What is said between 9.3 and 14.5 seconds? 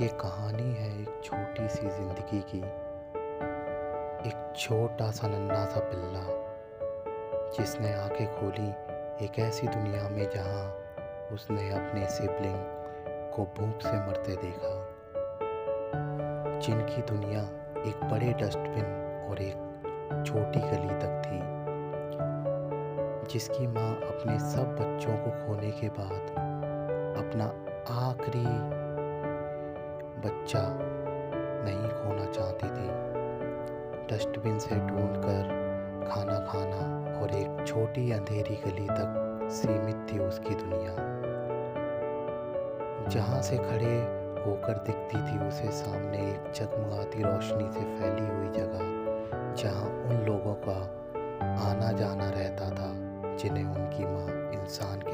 ऐसी दुनिया में जहाँ उसने अपने सिबलिंग को भूख से मरते